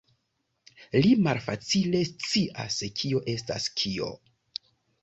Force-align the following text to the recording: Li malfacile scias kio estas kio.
Li 1.05 1.11
malfacile 1.27 2.01
scias 2.09 2.79
kio 3.03 3.23
estas 3.37 3.71
kio. 3.83 4.11